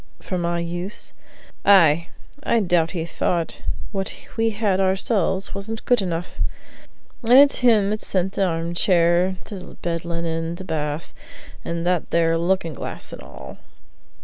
[0.19, 1.13] "For my use?"
[1.63, 2.07] "Ay;
[2.41, 3.61] I doubt he thought
[3.91, 6.41] what we had ourselves wasn't good enough.
[7.23, 11.13] An' it's him 'at sent t' armchair, t'bed linen, t'bath,
[11.63, 13.59] an' that there lookin' glass an' all."